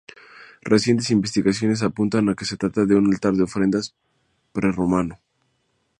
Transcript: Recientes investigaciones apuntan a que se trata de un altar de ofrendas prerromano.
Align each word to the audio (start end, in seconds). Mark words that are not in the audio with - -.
Recientes 0.63 1.11
investigaciones 1.11 1.83
apuntan 1.83 2.27
a 2.29 2.33
que 2.33 2.45
se 2.49 2.57
trata 2.57 2.87
de 2.87 2.95
un 2.95 3.05
altar 3.13 3.35
de 3.35 3.43
ofrendas 3.43 3.93
prerromano. 4.51 5.19